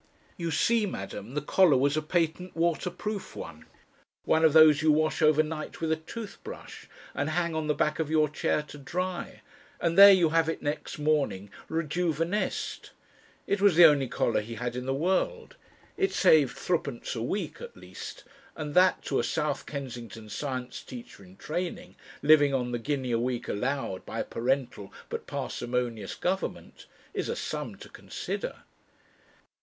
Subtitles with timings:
[0.35, 3.67] You see, Madam, the collar was a patent waterproof one.
[4.25, 7.75] One of those you wash over night with a tooth brush, and hang on the
[7.75, 9.41] back of your chair to dry,
[9.79, 12.89] and there you have it next morning rejuvenesced.
[13.45, 15.55] It was the only collar he had in the world,
[15.97, 18.23] it saved threepence a week at least,
[18.55, 23.19] and that, to a South Kensington "science teacher in training," living on the guinea a
[23.19, 28.63] week allowed by a parental but parsimonious government, is a sum to consider.